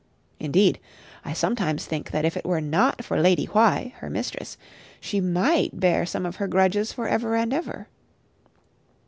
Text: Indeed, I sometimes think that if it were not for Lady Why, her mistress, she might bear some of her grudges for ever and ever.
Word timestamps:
Indeed, 0.39 0.79
I 1.23 1.33
sometimes 1.33 1.85
think 1.85 2.09
that 2.09 2.25
if 2.25 2.35
it 2.35 2.43
were 2.43 2.59
not 2.59 3.03
for 3.05 3.21
Lady 3.21 3.45
Why, 3.45 3.93
her 3.97 4.09
mistress, 4.09 4.57
she 4.99 5.19
might 5.21 5.79
bear 5.79 6.07
some 6.07 6.25
of 6.25 6.37
her 6.37 6.47
grudges 6.47 6.91
for 6.91 7.07
ever 7.07 7.35
and 7.35 7.53
ever. 7.53 7.87